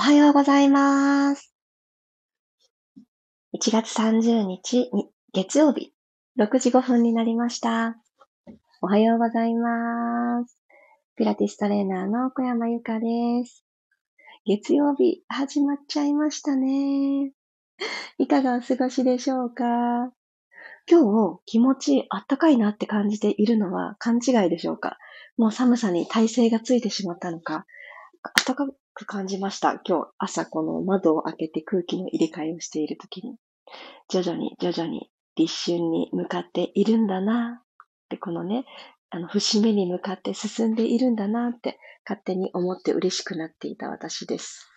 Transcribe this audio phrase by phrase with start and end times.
[0.00, 1.52] おはようございます。
[3.54, 5.92] 1月30日に月曜日、
[6.40, 7.96] 6時5分になりました。
[8.80, 10.58] おはようございます。
[11.16, 13.06] ピラティストレーナーの小山由かで
[13.44, 13.66] す。
[14.46, 17.32] 月曜日始まっちゃいましたね。
[18.16, 19.64] いかがお過ごしでしょうか？
[20.90, 21.02] 今
[21.36, 24.96] 日気持ちあったかいなって感じているのは勘違いでしょうか？
[25.36, 27.66] もう寒さに耐性がついてしまったのか、
[28.46, 28.66] 暖か
[29.00, 29.80] く感じました。
[29.86, 33.36] 今日朝この窓を開けて空気の入れ替えをしているときに、
[34.08, 37.64] 徐々に徐々に立春に向かっているんだなっ
[38.08, 38.64] てこのね、
[39.10, 41.78] あの、節目に向かって進んでいるんだなって
[42.08, 44.68] 勝手に思って嬉しくなっていた私です。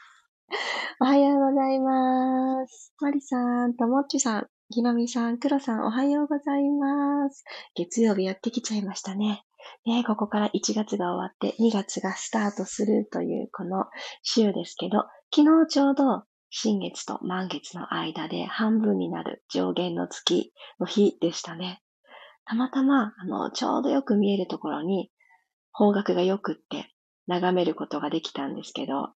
[0.99, 2.93] おはようございます。
[2.99, 7.43] マリさん、ともっちさん、ひのみさん、くろさん、おはようございます。
[7.75, 9.43] 月曜日やってきちゃいましたね。
[9.85, 13.85] ね、ここから1月が終わって2月がスタートするというこの
[14.21, 21.81] 週ですけど、昨日ちょうど新月と満月の間で半分になる上限の月の日でしたね。
[22.45, 25.09] たまたま、あの、ちょうどよく見えるところに
[25.71, 26.93] 方角が良くって
[27.27, 29.13] 眺めることができたんですけど、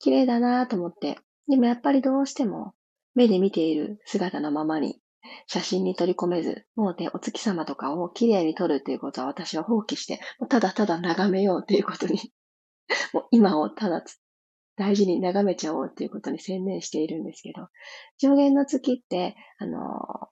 [0.00, 1.18] 綺麗だなと思って、
[1.48, 2.72] でもやっぱりどうしても
[3.14, 5.00] 目で見ている姿のままに
[5.46, 12.32] 写真に取り込めず、もうね、お月様とかを綺麗に撮るっていうことは私は放棄して、ただただ眺めようっていうことに、
[13.12, 14.04] もう今をただ
[14.76, 17.68] 大事に眺めちゃおうっていうことに専念しているんですけど、
[18.18, 20.30] 上限の月って、あの、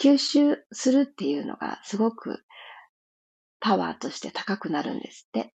[0.00, 2.44] 吸収するっていうのがすごく
[3.60, 5.52] パワーとして高くなるんですって。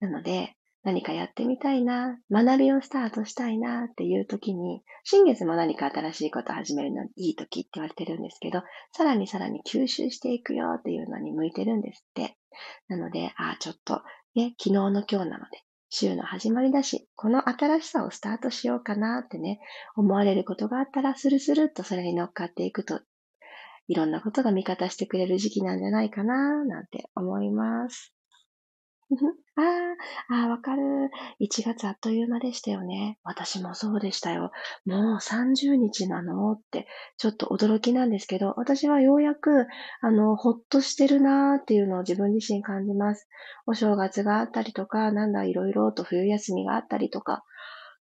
[0.00, 12.36] なので、何かやってみたいな、学びをスタートしたいなっていう時に、新月も何か新しいことを始めるのにいい時って言われてるんですけど、さらにさらに吸収していくよっていうのに向いてるんですって。
[12.88, 14.02] なので、ああ、ちょっと、
[14.34, 19.60] ね、昨日の今日なので、週の始まりだし、この新しさをスタートしようかなってね、
[19.96, 23.00] 思われることがあったら、スルスルっとそれに乗っかっていくと、
[23.88, 28.13] いろんなことが味方してくれる時期なんじゃないかな、なんて思います。
[29.56, 30.82] ああ、わかる。
[31.40, 33.18] 1月あっという間でしたよね。
[33.22, 34.50] 私もそうでしたよ。
[34.84, 36.52] もう30日なの？
[36.52, 36.86] って、
[37.16, 39.66] ちょっと驚きなんですけど、私はようやく、
[40.00, 43.28] あの、ほっとしてるなーっていうのを自分自身感じます。
[43.66, 47.44] お正月があったりとか、なんだ、いろいろと冬休みがあったりとか、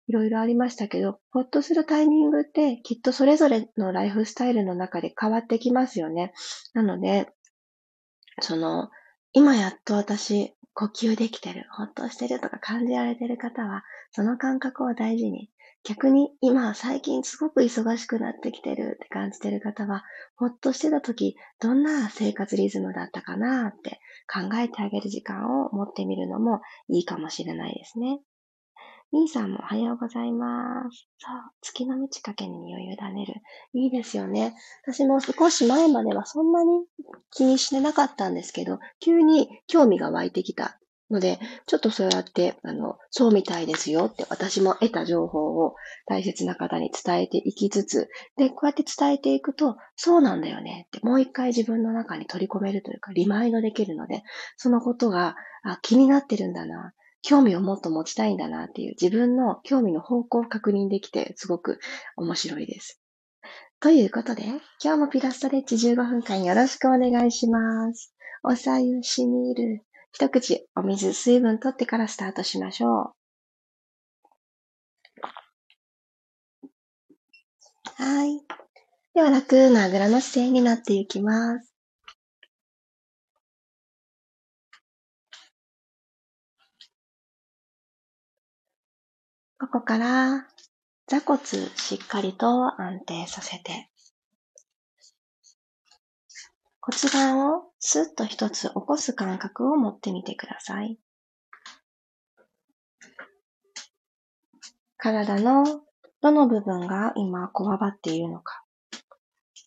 [0.08, 6.32] いろいろありましたけど、ほっとするタイミングってきっとそれぞれのライフスタイルの中で変わってきますよね。
[6.72, 7.28] なので、
[8.40, 8.88] その、
[9.32, 15.50] 今やっと私、呼吸できてる、ほっとしてるとか感じられてる方は、その感覚を大事に、
[15.82, 20.04] 逆に今最近すごく忙しくなってきてるって感じてる方は、
[20.36, 23.98] ほっとしてた時、どんな生活リズムだったかなって
[24.30, 28.20] 考えてあげる時間を持ってみるのもいいかもしれないですね。
[29.10, 31.08] みーさんもおはようございます。
[31.18, 33.36] そう、月の満ち欠けに身を委ねる。
[33.72, 34.54] いいですよね。
[34.82, 36.84] 私も少し前まではそんなに
[37.30, 40.78] 気にしてなかったんですけど、急に興味が湧いてきた
[41.10, 45.74] ので、ちょっとそうやって、あの、そうみたいですよって私も得た情報を
[46.06, 54.22] 大切な方に伝えていきつつ、で、こうやって伝えていくと、そうなんだよねってもう一回自分の中に取り込めるというか、リマインドできるので、
[54.58, 56.92] そのことがあ気になってるんだな。
[57.28, 61.78] 興味をもっと持ちたいんだなっていう自分の興味の方向を確認できてすごく
[62.16, 63.02] 面白いです。
[63.80, 64.44] ということで、
[64.82, 68.14] 今日もピラストレッチ15分間よろしくお願いします。
[68.42, 69.82] おさゆしみる。
[70.10, 73.12] 一口お水、水分取ってからスタートしましょう。
[78.02, 78.40] はい。
[79.12, 81.77] では楽なあぐらの姿勢になっていきます。
[89.60, 90.46] ここから
[91.08, 93.90] 座骨しっかりと安定させて、
[96.80, 100.96] 骨盤をスッと一つ起こす感覚を持ってみてください。
[104.96, 105.64] 体の
[106.22, 108.62] どの部分が今こわばっているのか、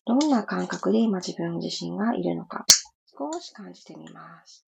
[0.06, 2.64] どんな感覚で今自分自身がいるのか、
[3.06, 4.64] 少し感じてみます。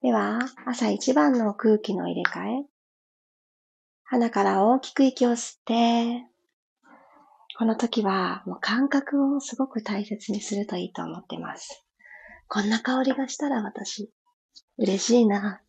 [0.00, 2.66] では、朝一番の空気の入れ替え。
[4.04, 6.24] 鼻から大きく息を吸って、
[7.58, 11.84] この時はもう感覚をすごく大切にするといいと思ってます。
[12.46, 14.12] こんな香りがしたら私、
[14.78, 15.60] 嬉しいな、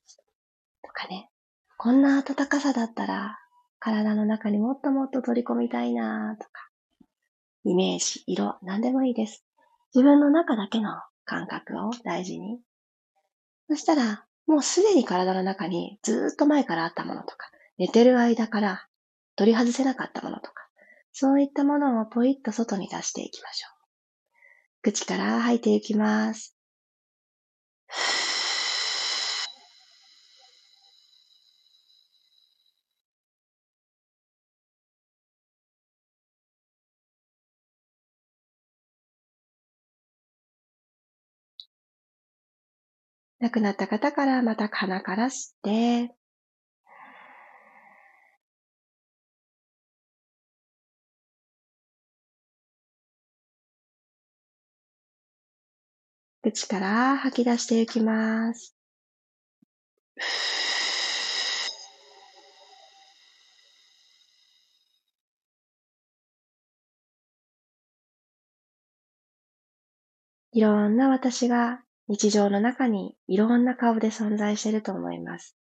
[0.83, 1.31] とかね。
[1.79, 3.39] こんな暖かさだったら、
[3.79, 6.69] 体の中にもっともっと取り込みたいな、とか。
[7.63, 9.43] イメージ、色、何でもいいです。
[9.95, 12.59] 自分の中だけの感覚を大事に。
[13.69, 18.87] そしたら、もうすでに体の中にずっと前からあったものとか、寝てる間から
[19.35, 20.67] 取り外せなかったものとか、
[21.13, 24.91] そういったものをポイッと外に出していきましょう。
[24.91, 26.57] 口から吐いていきます。
[43.41, 46.15] 亡くなった方からまた鼻から吸って、
[56.41, 58.75] 口から吐き出していきます。
[70.51, 75.55] いろんな私が日常の中にいろんな顔で存在してると思います。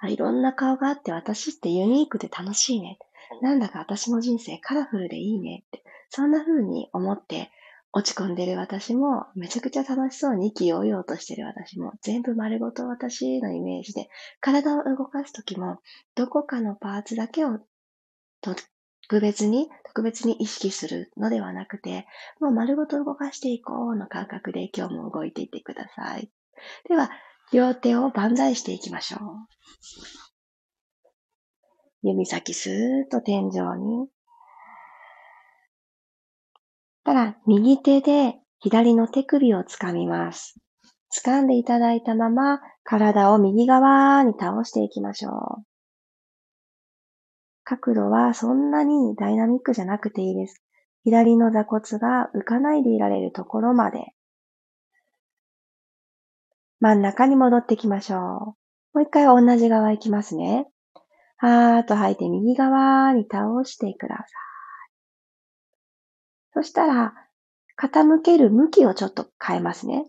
[0.00, 2.98] あいろんな顔があって私ってユニークで楽しいね。
[3.42, 7.50] なんだか私の人生カラフルでいいねって、そんな風に思って
[7.92, 14.08] 落ち込んでる私も、めちゃくちゃ楽しそうに意気揚々としてる私も、全部丸ごと私のイメージで、
[14.40, 15.78] 体を動かすときも、
[16.14, 17.58] どこかのパーツだけを
[19.08, 22.06] 特別に、特別に意識するのではなくて、
[22.40, 26.30] もう丸ごと動かしていこうの感覚で今日も動いていってください。
[26.88, 27.10] では、
[27.50, 29.20] 両手を万歳していきましょう。
[32.02, 34.08] 指先スーッと天井に。
[37.02, 40.60] たら、右手で左の手首をつかみます。
[41.24, 45.67] 掴んでいただいたまま、体を右側に倒していきましょう。
[47.68, 50.62] 角度はそんなにダイナミックじゃなくていいです。
[51.04, 54.14] 左の座骨が浮かないでいられるところまで。
[56.80, 58.20] 真ん中に戻ってきましょう。
[58.20, 58.56] も
[58.94, 60.66] う一回同じ側行きますね。
[61.36, 64.26] はーっと吐いて右側に倒してください。
[66.54, 67.12] そしたら、
[67.78, 70.06] 傾ける向きをちょっと変えますね。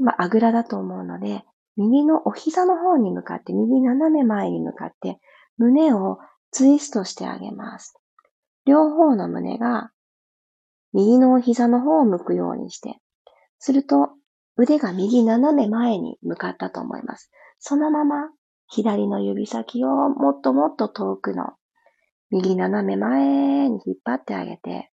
[0.00, 1.44] 今、あぐらだと思うので、
[1.76, 5.20] 右のお膝の方に向かって、右斜め前に向かって、
[5.58, 6.18] 胸を
[6.50, 7.94] ツイストしてあげます。
[8.64, 9.90] 両方の胸が
[10.92, 12.98] 右の膝の方を向くようにして、
[13.58, 14.10] すると
[14.56, 17.30] 腕が右斜め前に向かったと思います。
[17.58, 18.30] そのまま
[18.68, 21.52] 左の指先をもっともっと遠くの
[22.30, 24.90] 右斜め前に引っ張ってあげて、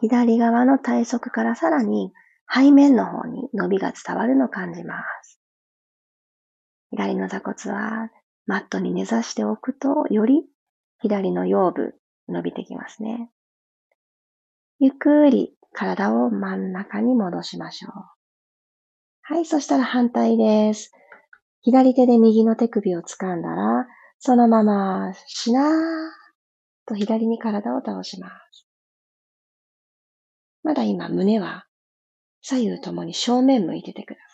[0.00, 2.12] 左側の体側からさらに
[2.52, 5.41] 背面の方に伸びが伝わるのを感じます。
[6.92, 8.10] 左の座骨は
[8.46, 10.44] マットに根ざしておくと、より
[11.00, 11.94] 左の腰部
[12.28, 13.30] 伸びてきますね。
[14.78, 17.92] ゆっくり体を真ん中に戻しましょう。
[19.22, 20.92] はい、そしたら反対です。
[21.62, 23.86] 左手で右の手首を掴んだら、
[24.18, 25.72] そのまましなー
[26.86, 28.66] と左に体を倒します。
[30.62, 31.66] まだ今胸は
[32.42, 34.31] 左右ともに正面向いててください。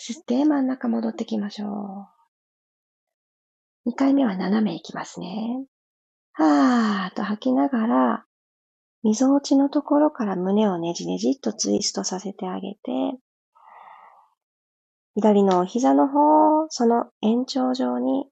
[0.00, 2.06] 吸って真ん中戻ってきましょ
[3.84, 3.90] う。
[3.90, 5.66] 2回目は斜めいきますね。
[6.34, 8.24] はーっと吐きながら、
[9.02, 13.18] 溝落ちのところから胸をねじねじっとツイストさせてあげて、
[15.16, 18.26] 左のお膝の方を、その延長上に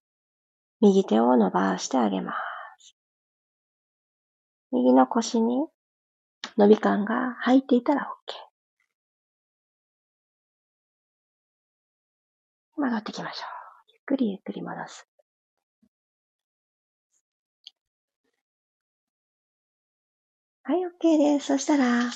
[0.81, 2.35] 右手を伸ばしてあげま
[2.79, 2.97] す。
[4.71, 5.67] 右の腰に
[6.57, 8.46] 伸び感が入っていたら OK。
[12.77, 13.93] 戻ってきましょう。
[13.93, 15.09] ゆっくりゆっくり戻す。
[20.63, 21.47] はい、OK です。
[21.47, 22.11] そしたら、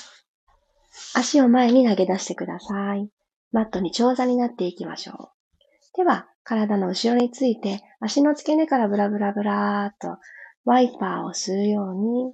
[1.15, 3.09] 足を前に投げ出してください。
[3.51, 5.97] マットに長座になっていきましょう。
[5.97, 10.17] では、体の後ろについて、足の付け根からブラブラブラーっと、
[10.65, 12.33] ワイパーを吸うように、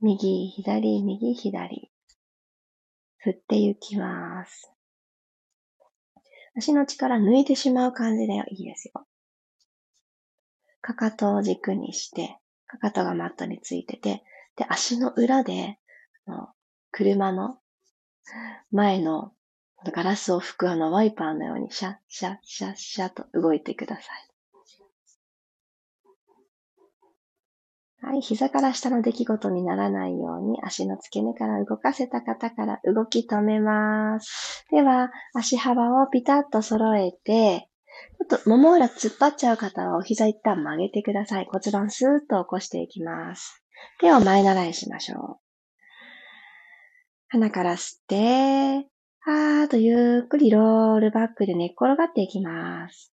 [0.00, 1.90] 右、左、右、左、
[3.18, 4.72] 振っていきます。
[6.58, 9.06] 足の力抜いてしまう感じでいいですよ。
[10.80, 12.36] かかとを軸にして、
[12.66, 14.24] かかとがマットについてて、
[14.56, 15.78] で、足の裏で、
[16.90, 17.58] 車の
[18.72, 19.32] 前の
[19.84, 24.27] ガラスを拭くあのワイパーのようにシャッシャッシャッシャッと動いてください。
[28.00, 34.64] はい、膝から下の出来事にならないように足の付け根から動かせた方から動き止めます。
[34.70, 37.68] では、足幅をピタッと揃えて、
[38.18, 41.48] ちょっと、もも裏突っ張っちゃう方はお膝一旦曲げてください。
[41.50, 43.64] 骨盤スーッと起こしていきます。
[44.00, 45.36] 手を前習いしましょう。
[47.28, 48.88] 鼻から吸って、
[49.20, 53.12] はーっとゆっくりロールバックで寝っ転がっていきます。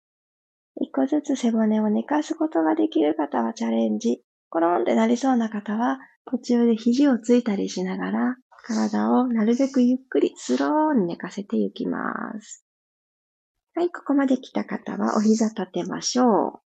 [0.80, 4.22] 一個ずつ背骨を寝かすことができる方はチャレンジ。
[4.50, 5.98] コロンってなりそうな方は
[6.30, 12.02] 途中で肘をついたりしながら体をなるべくゆっくりスローに寝かせていきま
[12.40, 12.64] す。
[13.74, 16.60] はい、ここまで来た方はお膝立てましょう。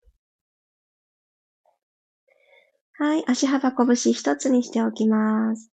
[3.03, 5.71] はい、足幅拳一つにしておきます。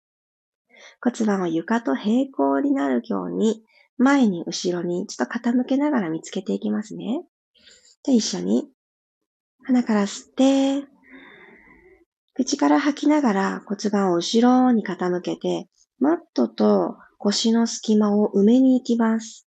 [1.02, 3.64] 骨盤を床と平行になるように、
[3.98, 7.24] 前に後ろにちょっと傾けながら見つけていきますね。
[8.06, 8.70] で、一緒に。
[9.64, 10.93] 鼻から吸って、
[12.36, 19.48] 口から吐きながら骨盤を後ろに傾けて、マットと腰の隙間を埋めに行きます。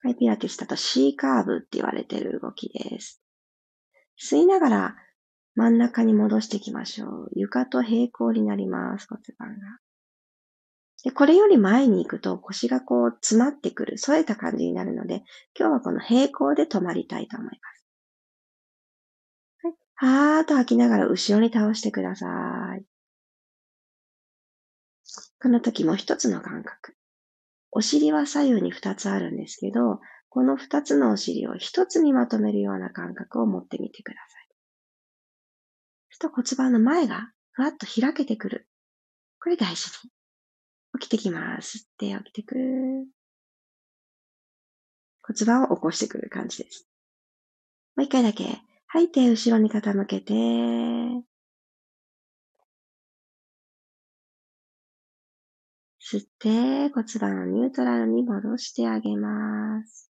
[0.00, 3.20] はい、ピラティスだと C カーブって言われてる動きです。
[4.18, 4.96] 吸いながら
[5.54, 7.28] 真ん中に戻していきましょう。
[7.32, 9.78] 床と平行になります、骨盤が。
[11.04, 15.22] で、これより前に行くと腰がこう詰まってくる、添えた感じになるので、
[15.58, 17.77] 今日はこの平行で止まりたいと思います。
[19.98, 20.40] は。
[20.40, 22.26] ーっと吐きながら後ろに倒してくださ
[22.78, 22.84] い。
[25.40, 26.94] この時も一つの感覚。
[27.70, 30.00] お尻は左右に二つあるんですけど、
[30.30, 34.48] この二つのお尻を一つにまとめるような感覚を持ってみてください。
[36.10, 38.68] そと骨盤の前がふわっと開けてくる。
[39.40, 40.10] これ大事に。
[41.00, 41.78] 起きてきます。
[41.78, 43.06] 吸って起きてくる。
[45.22, 46.88] 骨盤を起こしてくる感じです。
[47.94, 48.67] もう一回だけ。
[48.90, 50.32] 吐いて後ろに傾けて、
[56.00, 60.10] 吸って骨盤をニュートラルに戻してあげます。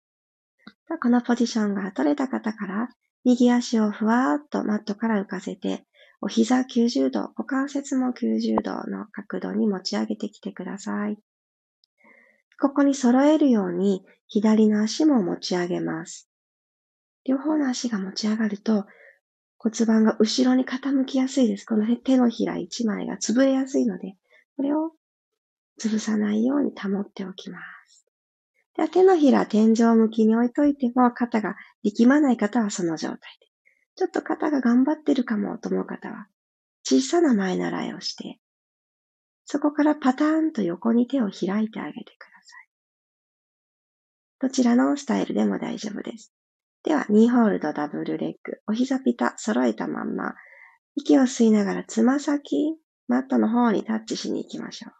[1.01, 2.89] このポジションが取れた方から、
[3.25, 5.83] 右足をふわーっとマットから浮かせて、
[6.21, 11.17] お膝90度、股関節も90度の角度に持ち上げてきてください。
[12.59, 16.26] ここに揃えるように左の足も持ち上げます。
[17.27, 18.85] 両方の足が持ち上がると
[19.57, 21.65] 骨盤が後ろに傾きやすいです。
[21.65, 24.15] この手のひら1枚が潰れやすいので、
[24.55, 24.91] これを
[25.81, 28.05] 潰さないように保っておきます。
[28.75, 33.47] では手のひら天井向きに置いといても肩が力まない方はその状態で。
[33.95, 36.27] ちょっと肩が頑張ってるかもと思う方は
[36.83, 38.39] 小さな前習いをして、
[39.45, 42.69] そこからパターンと横に手を開いてあげてください。
[44.39, 46.36] どちらのスタイルでも大丈夫です。
[46.87, 50.35] では、2ホールドダブルレッグ、お膝ピタ揃えたまんま、
[50.95, 52.77] 息を吸いながらつま先、
[53.09, 54.93] マットの方にタッチしに行きましょう。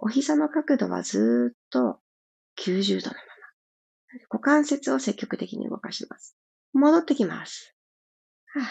[0.00, 2.00] お膝の角度はずっと
[2.58, 4.26] 90度のまま。
[4.28, 6.36] 股関節を積極的に動かします。
[6.72, 7.76] 戻ってきます。
[8.52, 8.66] はあ、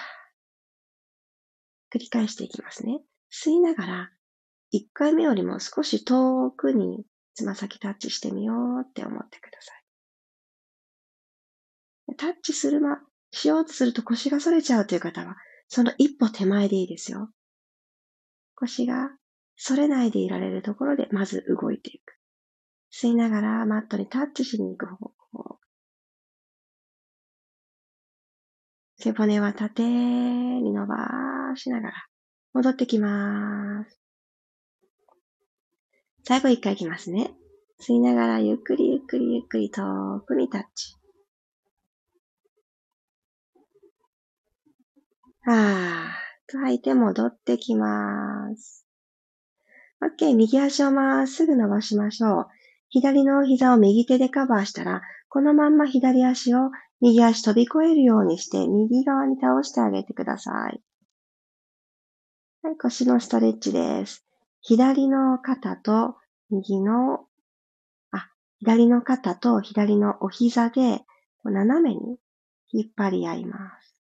[1.96, 3.00] 繰り返していきますね。
[3.32, 4.12] 吸いながら、
[4.74, 9.81] 1回目よりも少し遠くにつま先タッチしてみようって思ってください。
[12.16, 13.00] タッチするま、
[13.32, 15.36] しようとすると腰が反れちゃうという方は、
[15.68, 17.30] その一歩手前でいいですよ。
[18.56, 19.10] 腰が
[19.58, 22.18] 反れないでいられるところでまず動いていく。
[22.92, 25.60] 吸いながらマットにタッチしに行く方法。
[28.98, 31.94] 背骨は縦に伸ばしながら
[32.54, 34.00] 戻ってきます。
[36.24, 37.34] 最後一回いきますね。
[37.80, 41.01] 吸いながらゆっくりゆっくりゆっくり遠くにタッチ。
[45.46, 48.86] あーと吐いて戻ってきます。
[50.02, 50.36] OK。
[50.36, 52.48] 右足をまっすぐ伸ばしましょう。
[52.90, 60.82] 左の膝を右手でカバーしたら、このまんま左足を右足飛び越えるようにして右側に倒してあげてください。
[62.64, 64.26] はい、腰のストレッチです。
[64.62, 66.18] 左の肩と
[66.52, 67.26] 右の、
[68.12, 68.30] あ、
[68.60, 71.02] 左の肩と左のお膝で
[71.44, 72.18] 斜めに
[72.72, 73.91] 引っ張り合います。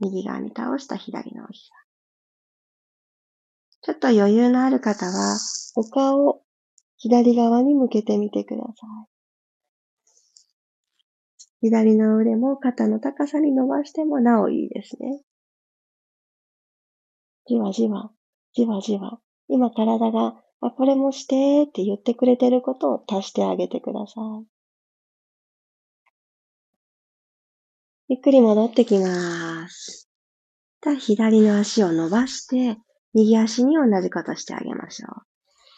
[0.00, 1.74] 右側に倒した左のお膝。
[3.82, 5.38] ちょっと余裕のある方は、
[5.76, 6.42] お顔を
[6.96, 9.18] 左側に向けてみてください。
[11.60, 15.22] 左の腕も肩の高さに伸ばしてもなおいいですね。
[17.46, 18.10] じわじわ、
[18.52, 19.20] じわじわ。
[19.48, 24.57] 今体が、あ、これもしてって言ってくれてることを足してあげてください。
[28.10, 30.08] ゆっくり戻ってきます。
[30.98, 32.78] 左の足を伸ばして、
[33.12, 35.10] 右足に同じことしてあげましょう。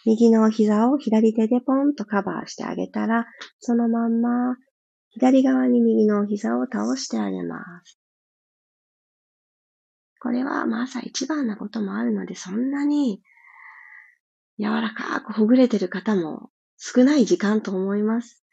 [0.06, 3.26] 右の膝を左手でポンとカバーしてあげたら、
[3.58, 4.56] そのまんま
[5.08, 7.99] 左側に右の膝を倒してあげます。
[10.20, 13.20] これはまあ朝一番なこともあるので、そんなに
[14.56, 18.44] 柔らかくほぐれてる方も少ない時間と思います。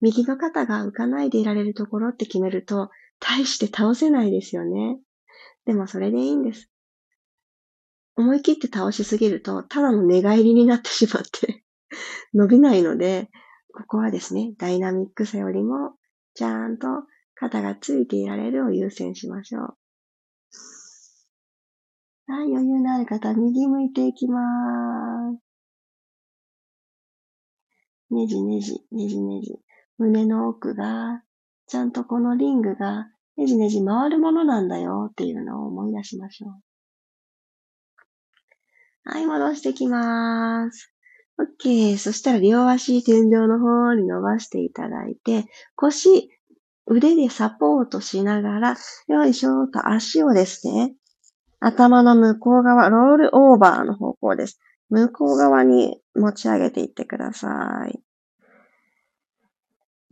[0.00, 2.90] 右の肩が浮かないでいられるところって決めると、
[3.26, 4.98] 大して倒せないですよね。
[5.64, 6.68] でもそれでいいんです。
[8.16, 11.64] 思い切って倒しすぎると、ただの寝返りになってしまって
[12.34, 13.30] 伸びないので、
[13.72, 15.94] ここはですね、ダイナミックさよりも、
[16.34, 16.86] ちゃんと
[17.34, 19.76] 肩がついていられるを優先しましょう。
[22.26, 25.40] はい、余裕のある方、右向いていきまーす。
[28.14, 29.58] ねじねじ、ねじねじ。
[29.96, 31.22] 胸の奥が、
[31.66, 36.52] ちゃんとこのリングがねじねじ回るものなんだよっていうのを思い出しましょう。
[39.06, 40.94] はい、戻してきます。
[41.38, 41.98] OK。
[41.98, 46.30] そしたら両足天井の方に伸ばしていただいて、腰、
[46.86, 48.76] 腕でサポートしながら、
[49.08, 50.94] よいしょと足をですね、
[51.60, 54.60] 頭の向こう側、ロールオーバーの方向です。
[54.90, 58.00] 向こう側に持ち上げていってください。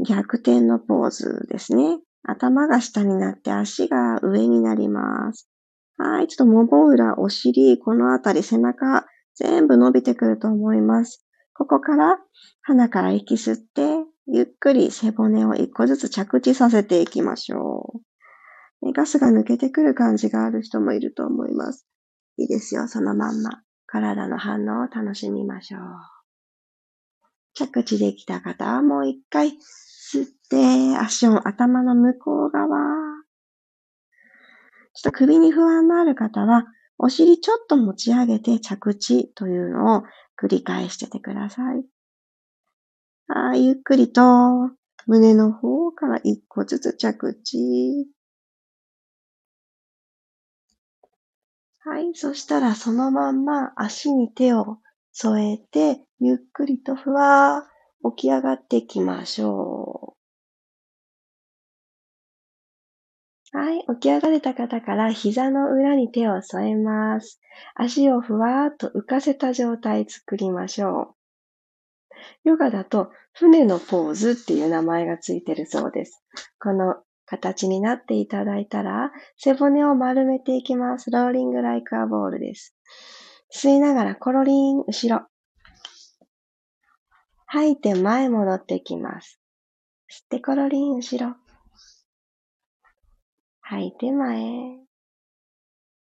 [0.04, 1.98] 逆転のポーズですね。
[2.24, 5.48] 頭が下になって足が上になります。
[5.96, 6.28] はい。
[6.28, 11.26] ちょっともも裏、お尻、このあたり、背中、全部伸びてくると思います。
[11.54, 12.18] ここから
[12.62, 18.00] 鼻から息吸って、ゆっくり背骨を一個ずつ着地させていきましょ
[18.82, 18.92] う。
[18.92, 21.86] ガスが抜けてくる感じがある人もいると思います。
[22.36, 23.62] いいですよ、そのまんま。
[23.86, 25.80] 体の反応を楽しみましょう。
[27.54, 29.52] 着地できた方はもう一回
[30.12, 32.68] 吸って、足を頭の向こう側。
[34.94, 36.66] ちょっと首に不安のある方は、
[36.98, 40.02] お尻ちょっと持ち上げて着地というのを
[40.40, 41.84] 繰り返しててください。
[43.26, 44.22] はい、ゆっくりと
[45.06, 48.06] 胸の方から一個ずつ着地。
[51.78, 52.14] はい。
[52.14, 54.78] そしたらそのまんま足に手を
[55.10, 57.71] 添えて、ゆっくりとふわー
[58.16, 60.16] 起き上がっていきましょ
[63.52, 63.56] う。
[63.56, 63.84] はい。
[63.96, 67.38] 起き上がれた方から膝の裏に手を添えます。
[67.74, 71.14] 足をふわーっと浮かせた状態作りましょ
[72.44, 72.48] う。
[72.48, 76.22] ヨガだと船のポーズっていう名前がついてるそうです。
[76.58, 81.10] この形になっていただいたら、背骨を丸めていきます。
[81.10, 82.74] ローリングライクアボールです。
[83.54, 85.26] 吸いながらコロリン、後ろ。
[87.54, 89.38] 吐いて前戻ってきます。
[90.10, 91.36] 吸ってコロリン、後ろ。
[93.60, 94.40] 吐いて前。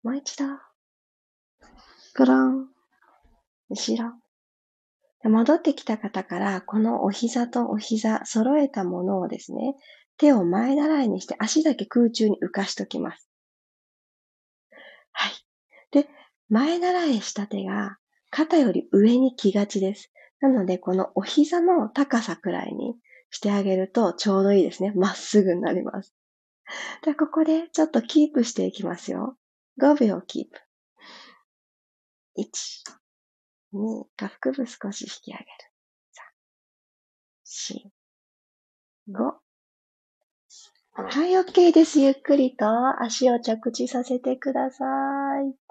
[0.02, 0.46] もう一度。
[2.16, 2.68] コロン、
[3.68, 4.14] 後ろ。
[5.28, 9.74] 戻ってきた方から、このお膝とお膝揃えたものをですね、
[10.16, 13.28] 手を前習いにして足だけ空中に浮かしときます。
[15.12, 15.32] はい。
[15.90, 16.08] で、
[16.48, 17.98] 前習いした手が
[18.30, 20.10] 肩より上に来がちです。
[20.42, 22.96] なので、このお膝の高さくらいに
[23.30, 24.92] してあげるとちょうどいいですね。
[24.96, 26.14] まっすぐになります。
[27.04, 29.36] で、ここでちょっとキープしていきますよ。
[29.80, 30.60] 5秒キープ。
[32.38, 32.44] 1、
[33.74, 35.46] 2、下腹部少し引き上げる。
[37.46, 39.42] 3、4、5、
[40.94, 42.00] はい、OK です。
[42.00, 42.66] ゆっくりと
[43.00, 44.84] 足を着地させてくださ
[45.40, 45.61] い。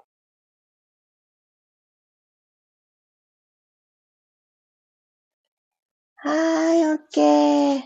[6.24, 7.82] はーい、オッケー。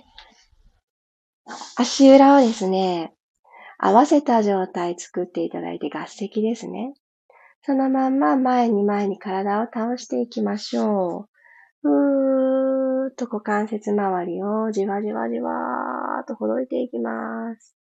[1.79, 3.14] 足裏をですね、
[3.79, 6.92] 合わせた状態作っていただいて合席ですね。
[7.62, 11.31] そのまんま前に前に体を倒していきましょ
[11.83, 11.88] う。
[11.88, 17.75] ふーっと股関節周りをじわじわじわーっとほどいていきます。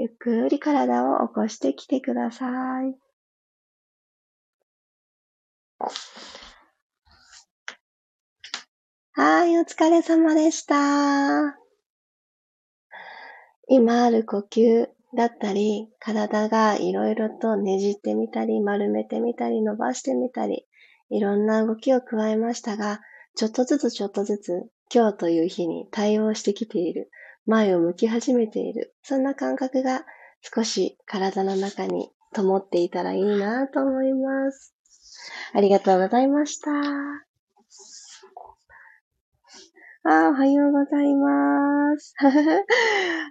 [0.00, 2.46] ゆっくり体を起こしてきてくださ
[2.84, 2.94] い。
[9.14, 11.58] はい、お疲れ様でした。
[13.66, 20.64] 今ある呼吸だったり、体がいろいろとねじってみたり、丸めてみたり、伸ばしてみたり、
[21.10, 23.00] いろんな動きを加えましたが、
[23.34, 27.10] ちょっとずつちょっとずつ今日という日に対応してきている、
[27.48, 30.04] 前を向き始めている、そんな感覚が
[30.42, 34.74] 少し体の中に灯っていたらいいなと思います。
[35.54, 36.70] ありがとうございました。
[40.04, 42.14] あおはようございます。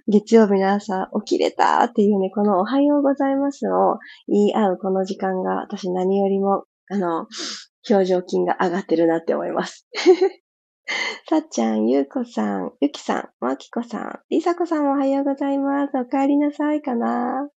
[0.08, 7.28] 月曜日の朝、起きれたっていうね、このおはようございますを言い合うこの時間が私何よりも、あの、
[7.88, 9.88] 表情筋が上がってるなって思います。
[11.30, 15.98] さっちゃん、ゆうこさん、ゆきさん、まきこさん、りさこさんおはようございます。
[15.98, 17.50] お帰りなさいかな。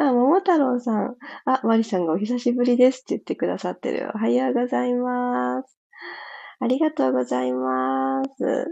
[0.00, 1.16] あ、もも太郎さん。
[1.44, 4.10] あ、まりさんがお久しぶりですって言ってくださってる。
[4.14, 5.78] おはようございます。
[6.60, 8.70] ありがとうございます。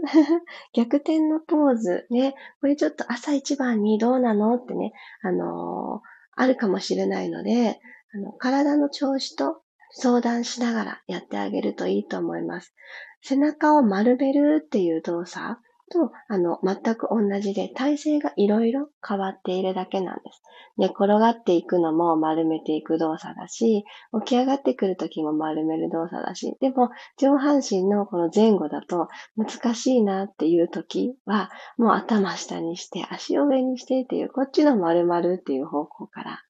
[0.73, 2.07] 逆転のポーズ。
[2.09, 2.33] ね。
[2.61, 7.79] これちょっと朝一番にどうなのってね、あのー、あるかもしれないので、
[8.13, 9.61] あの、体の調子と
[9.91, 12.73] 相談しながらやってあげるといいと思います。
[13.21, 15.57] 背中を丸めるっていう動作
[15.89, 20.41] と、あの、全く同じで、体勢がいろいろ変わっているだけなんです。
[20.77, 23.83] 寝転がっていくのも丸めていく動作だし、
[24.23, 36.41] 起き上がってくるときも丸める動作だし、でも、上半身のこの前後だと難しいなっていうときは、もう頭下にして、足を上にしてっていう、こっちの丸々っていう方向から、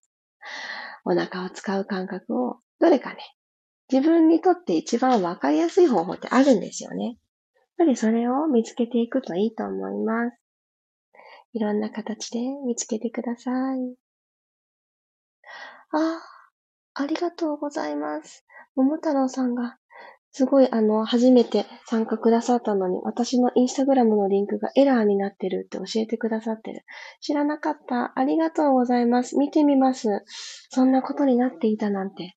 [1.05, 3.17] お腹を使う感覚を、どれかね、
[3.91, 7.06] 自分にとって一番わかりやすい方法ってあるんですよね。
[7.06, 7.15] やっ
[7.80, 10.38] ぱりそれを見つけていくといいと思います。
[11.54, 13.95] いろんな形で見つけてください。
[15.91, 16.21] あ、
[16.93, 18.45] ありがとうございます。
[18.75, 19.78] 桃太郎さんが、
[20.32, 26.84] すごいあの、初めて参加くださったのに、私のインスタグラムのリンクがエラーになってるって教えてくださってる。
[27.21, 28.13] 知らなかった。
[28.15, 29.38] ありがとうございます。
[29.38, 30.23] 見てみます。
[30.69, 32.36] そんなことになっていたなんて。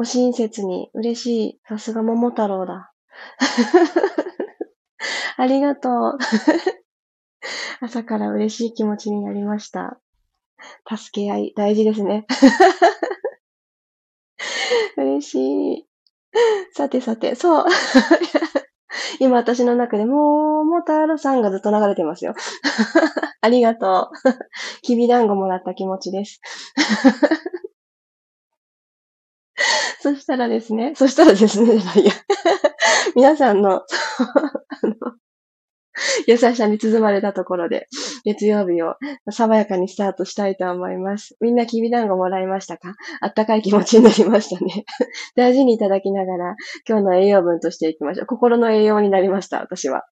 [0.00, 1.60] ご親切に嬉しい。
[1.68, 2.90] さすが桃太郎だ。
[5.36, 6.18] ありがとう。
[7.84, 10.00] 朝から嬉しい気持ちになりました。
[10.88, 12.24] 助け合い、大事ですね。
[14.96, 15.86] 嬉しい。
[16.72, 17.66] さてさて、そう。
[19.20, 22.34] 今私の中でもう、もたろさんがずっと流れてますよ。
[23.42, 24.30] ありがとう。
[24.80, 26.40] きびだんごもらった気持ちです。
[30.00, 31.80] そしたらですね、そしたらですね、
[33.14, 33.82] 皆さん の、
[36.26, 37.86] 優しさに包まれたところで、
[38.24, 38.94] 月曜日を
[39.30, 41.36] 爽やかにスタートしたいと思います。
[41.40, 42.94] みんなきびだんごもらいましたか？
[43.20, 44.84] あったかい気持ちになりましたね。
[45.36, 46.54] 大事にいただきながら、
[46.88, 48.26] 今日の栄養分としていきましょう。
[48.26, 50.04] 心の栄養になりました、私は。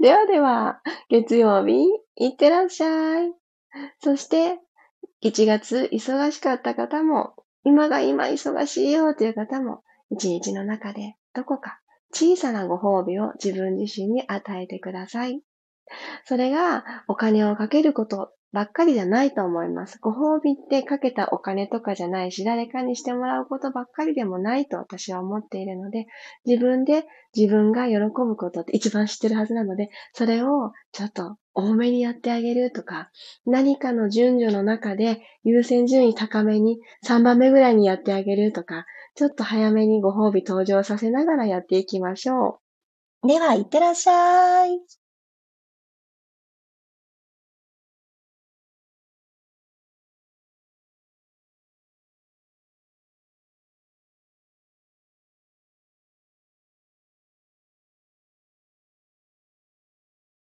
[0.00, 1.84] ではでは、月曜日、
[2.16, 3.32] いってらっしゃい。
[4.02, 4.58] そして、
[5.22, 11.80] 1月忙しかった方も、今が今忙しいよという方も、一日の中でどこか
[12.12, 15.42] 小さなご褒美を自分自身に与えてください。
[16.24, 19.98] それがお金をかけることばっかりじゃないと思います。
[20.00, 26.06] ご褒美ってかけたお金とかじゃないし、誰かにしてもらうことばっかりでもないと私は思っているので、
[26.46, 27.04] 自分で
[27.36, 33.10] 自分が喜ぶことって一番知ってるはずなので、それをちょっと多めにやってあげるとか、
[33.44, 42.60] 何かの順序の中で優先順位高めに3番目ぐらいにやってあげるとか、ちょっと早めにご褒美登場させながらやっていきましょ
[43.24, 43.28] う。
[43.28, 44.97] では、いってらっしゃい。